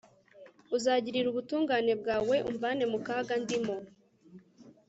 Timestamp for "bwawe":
2.01-2.35